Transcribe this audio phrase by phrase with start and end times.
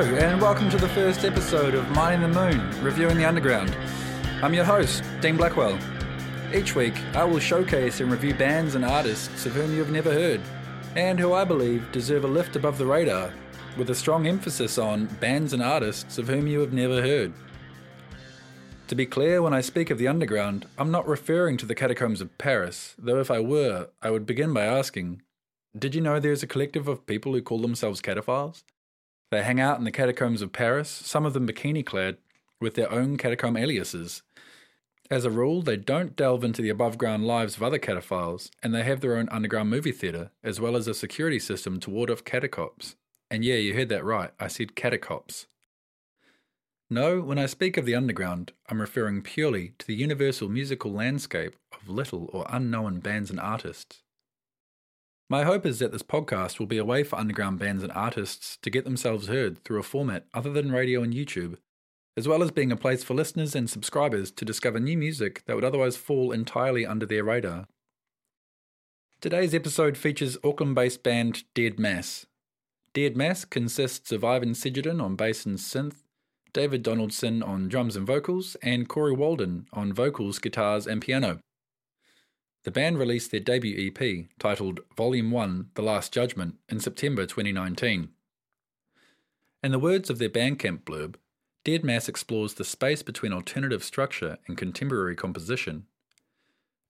[0.00, 3.76] Hello, and welcome to the first episode of Mining the Moon, reviewing the underground.
[4.42, 5.78] I'm your host, Dean Blackwell.
[6.54, 10.10] Each week, I will showcase and review bands and artists of whom you have never
[10.10, 10.40] heard,
[10.96, 13.30] and who I believe deserve a lift above the radar,
[13.76, 17.34] with a strong emphasis on bands and artists of whom you have never heard.
[18.86, 22.22] To be clear, when I speak of the underground, I'm not referring to the catacombs
[22.22, 25.20] of Paris, though if I were, I would begin by asking
[25.78, 28.62] Did you know there's a collective of people who call themselves cataphiles?
[29.30, 32.16] They hang out in the catacombs of Paris, some of them bikini clad,
[32.60, 34.22] with their own catacomb aliases.
[35.10, 38.74] As a rule, they don't delve into the above ground lives of other cataphiles, and
[38.74, 42.10] they have their own underground movie theatre, as well as a security system to ward
[42.10, 42.96] off catacops.
[43.30, 45.46] And yeah, you heard that right, I said catacops.
[46.88, 51.54] No, when I speak of the underground, I'm referring purely to the universal musical landscape
[51.72, 54.02] of little or unknown bands and artists.
[55.30, 58.58] My hope is that this podcast will be a way for underground bands and artists
[58.62, 61.56] to get themselves heard through a format other than radio and YouTube,
[62.16, 65.54] as well as being a place for listeners and subscribers to discover new music that
[65.54, 67.68] would otherwise fall entirely under their radar.
[69.20, 72.26] Today's episode features Auckland based band Dead Mass.
[72.92, 76.02] Dead Mass consists of Ivan Segedin on bass and synth,
[76.52, 81.38] David Donaldson on drums and vocals, and Corey Walden on vocals, guitars, and piano.
[82.62, 88.10] The band released their debut EP, titled Volume 1 The Last Judgment, in September 2019.
[89.62, 91.14] In the words of their Bandcamp blurb,
[91.64, 95.86] Dead Mass explores the space between alternative structure and contemporary composition.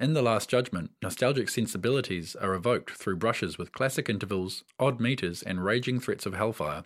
[0.00, 5.42] In The Last Judgment, nostalgic sensibilities are evoked through brushes with classic intervals, odd meters,
[5.42, 6.84] and raging threats of hellfire.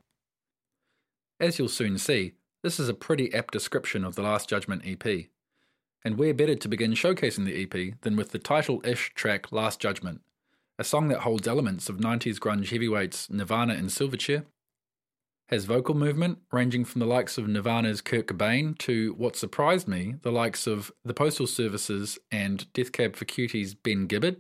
[1.38, 5.28] As you'll soon see, this is a pretty apt description of the Last Judgment EP.
[6.04, 9.80] And where better to begin showcasing the EP than with the title ish track Last
[9.80, 10.20] Judgment,
[10.78, 14.44] a song that holds elements of 90s grunge heavyweights Nirvana and Silverchair,
[15.48, 20.14] has vocal movement ranging from the likes of Nirvana's Kurt Cobain to what surprised me,
[20.22, 24.38] the likes of the Postal Services and Death Cab for Cutie's Ben Gibbard,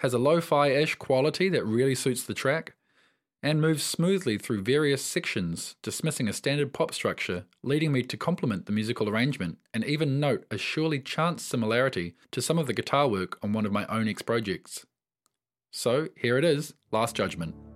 [0.00, 2.74] has a lo fi ish quality that really suits the track,
[3.42, 8.66] and moves smoothly through various sections, dismissing a standard pop structure, leading me to compliment
[8.66, 13.08] the musical arrangement and even note a surely chance similarity to some of the guitar
[13.08, 14.86] work on one of my own ex projects.
[15.70, 17.67] So here it is Last Judgment.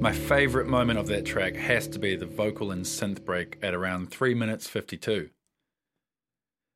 [0.00, 3.74] My favourite moment of that track has to be the vocal and synth break at
[3.74, 5.28] around 3 minutes 52.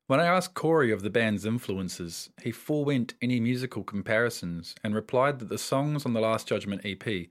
[0.05, 5.39] When I asked Corey of the band's influences, he forewent any musical comparisons and replied
[5.39, 7.29] that the songs on the Last Judgment EP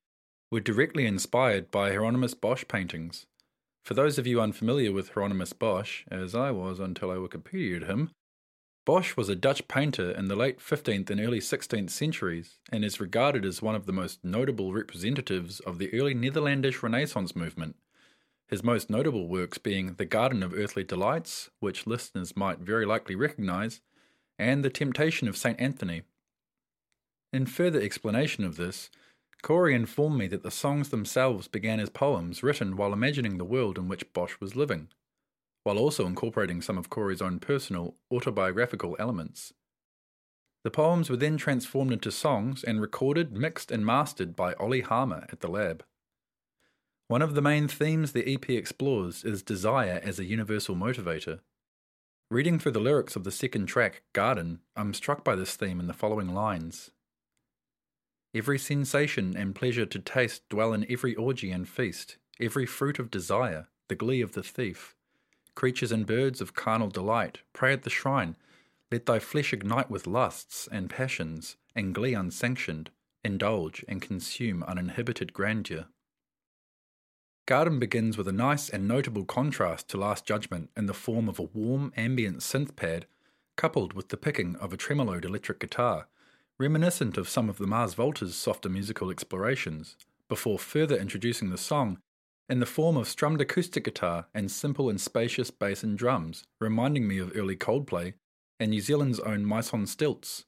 [0.50, 3.26] were directly inspired by Hieronymus Bosch paintings.
[3.84, 8.10] For those of you unfamiliar with Hieronymus Bosch, as I was until I Wikipedia'd him,
[8.84, 13.00] Bosch was a Dutch painter in the late 15th and early 16th centuries and is
[13.00, 17.76] regarded as one of the most notable representatives of the early Netherlandish Renaissance movement.
[18.46, 23.14] His most notable works being The Garden of Earthly Delights, which listeners might very likely
[23.14, 23.80] recognize,
[24.38, 25.58] and The Temptation of St.
[25.58, 26.02] Anthony.
[27.32, 28.90] In further explanation of this,
[29.40, 33.78] Corey informed me that the songs themselves began as poems written while imagining the world
[33.78, 34.88] in which Bosch was living
[35.64, 39.52] while also incorporating some of Corey's own personal, autobiographical elements.
[40.62, 45.26] The poems were then transformed into songs and recorded, mixed, and mastered by Ollie Harmer
[45.30, 45.84] at the lab.
[47.08, 51.40] One of the main themes the EP explores is desire as a universal motivator.
[52.30, 55.86] Reading through the lyrics of the second track, Garden, I'm struck by this theme in
[55.86, 56.90] the following lines.
[58.34, 63.10] Every sensation and pleasure to taste dwell in every orgy and feast, every fruit of
[63.10, 64.93] desire, the glee of the thief.
[65.54, 68.36] Creatures and birds of carnal delight, pray at the shrine.
[68.90, 72.90] Let thy flesh ignite with lusts and passions, and glee unsanctioned,
[73.24, 75.86] indulge and consume uninhibited grandeur.
[77.46, 81.38] Garden begins with a nice and notable contrast to Last Judgment in the form of
[81.38, 83.06] a warm ambient synth pad
[83.56, 86.08] coupled with the picking of a tremoloed electric guitar,
[86.58, 89.96] reminiscent of some of the Mars Volta's softer musical explorations,
[90.28, 91.98] before further introducing the song
[92.48, 97.08] in the form of strummed acoustic guitar and simple and spacious bass and drums, reminding
[97.08, 98.14] me of early Coldplay
[98.60, 100.44] and New Zealand's own Mice on Stilts.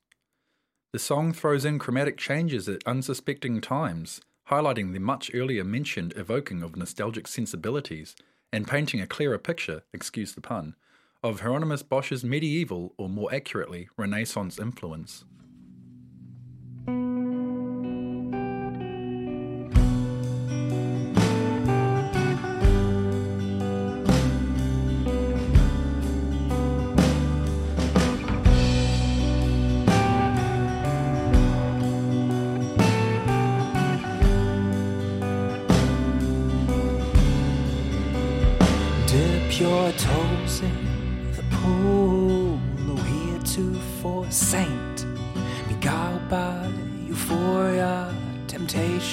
[0.93, 6.62] The song throws in chromatic changes at unsuspecting times, highlighting the much earlier mentioned evoking
[6.62, 8.15] of nostalgic sensibilities
[8.53, 10.76] and painting a clearer picture, excuse the pun,
[11.23, 15.25] of Hieronymus Bosch's medieval, or more accurately, Renaissance influence.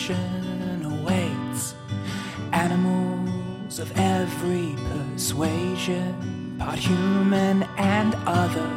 [0.08, 1.76] Temptation awaits.
[2.52, 8.70] Animals of every persuasion, part human and other.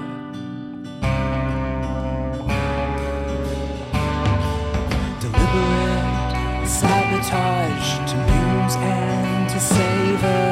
[5.21, 10.46] Deliberate sabotage to muse and to savor.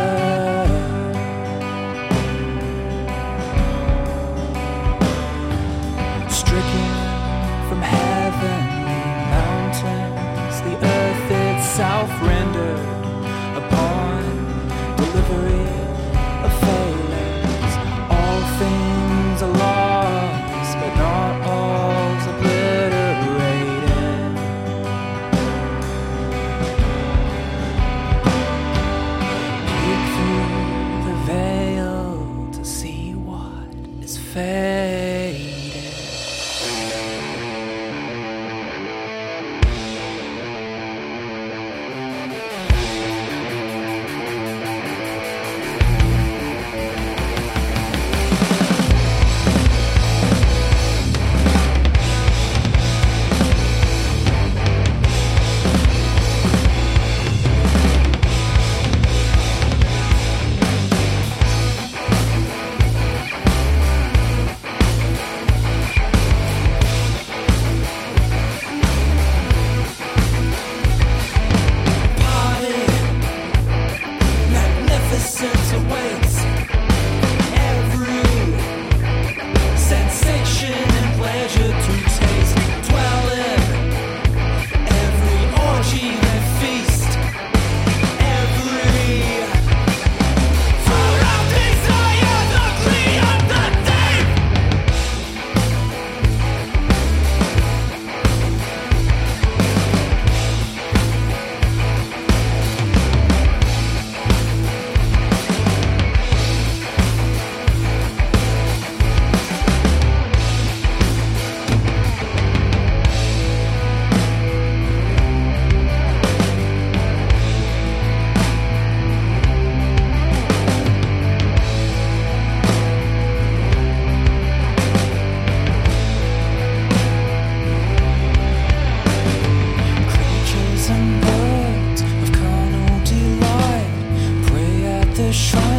[135.35, 135.74] Shine.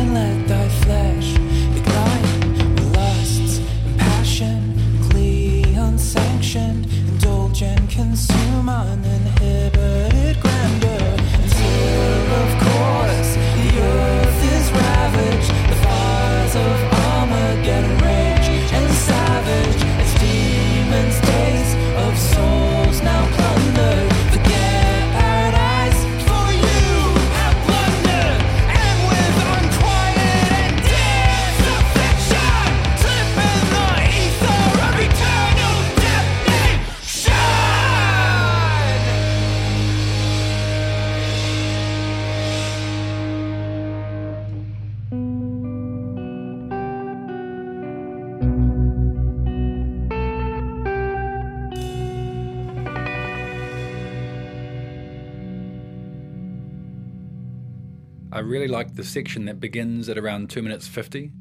[58.45, 61.31] Really like the section that begins at around 2 minutes 50,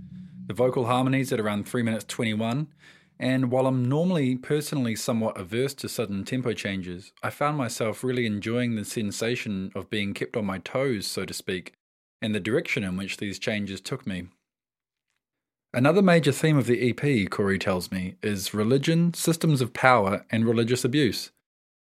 [0.47, 2.69] the vocal harmonies at around 3 minutes 21,
[3.19, 8.27] and while I'm normally personally somewhat averse to sudden tempo changes, I found myself really
[8.27, 11.75] enjoying the sensation of being kept on my toes, so to speak,
[12.21, 14.29] and the direction in which these changes took me.
[15.73, 20.45] Another major theme of the EP, Corey tells me, is religion, systems of power, and
[20.45, 21.31] religious abuse.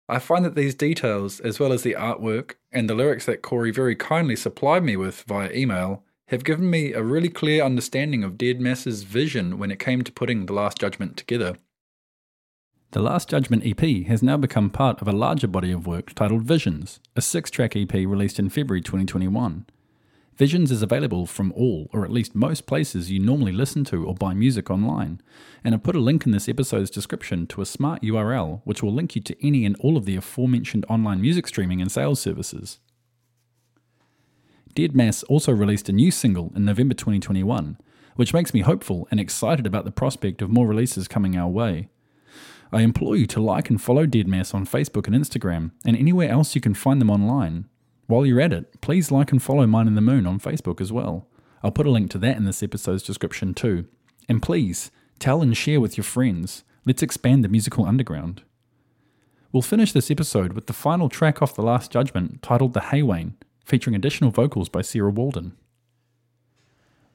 [0.09, 3.71] I find that these details, as well as the artwork and the lyrics that Corey
[3.71, 8.37] very kindly supplied me with via email, have given me a really clear understanding of
[8.37, 11.57] Dead Mass's vision when it came to putting The Last Judgment together.
[12.91, 16.43] The Last Judgment EP has now become part of a larger body of work titled
[16.43, 19.65] Visions, a six track EP released in February 2021.
[20.37, 24.13] Visions is available from all, or at least most places you normally listen to or
[24.13, 25.19] buy music online,
[25.63, 28.93] and I've put a link in this episode's description to a smart URL which will
[28.93, 32.77] link you to any and all of the aforementioned online music streaming and sales services.
[34.75, 37.79] Dead Mass also released a new single in November 2021,
[38.15, 41.89] which makes me hopeful and excited about the prospect of more releases coming our way.
[42.71, 46.29] I implore you to like and follow Dead Mass on Facebook and Instagram, and anywhere
[46.29, 47.65] else you can find them online,
[48.07, 51.27] while you're at it, please like and follow Mining the Moon on Facebook as well.
[51.61, 53.85] I'll put a link to that in this episode's description too.
[54.29, 56.63] And please, tell and share with your friends.
[56.85, 58.43] Let's expand the musical underground.
[59.51, 63.33] We'll finish this episode with the final track off The Last Judgment titled The Haywain,
[63.65, 65.57] featuring additional vocals by Sarah Walden.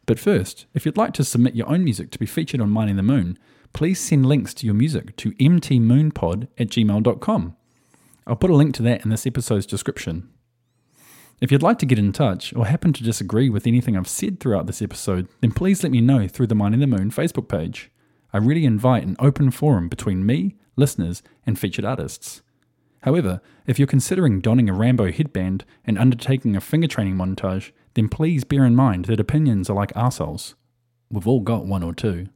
[0.04, 2.96] But first, if you'd like to submit your own music to be featured on Mining
[2.96, 3.38] the Moon,
[3.72, 7.56] please send links to your music to mtmoonpod at gmail.com.
[8.26, 10.28] I'll put a link to that in this episode's description.
[11.40, 14.38] If you'd like to get in touch or happen to disagree with anything I've said
[14.38, 17.90] throughout this episode, then please let me know through the Mining the Moon Facebook page.
[18.32, 22.42] I really invite an open forum between me, listeners, and featured artists.
[23.02, 28.08] However, if you're considering donning a Rambo headband and undertaking a finger training montage, then
[28.08, 30.54] please bear in mind that opinions are like arseholes.
[31.10, 32.28] We've all got one or two.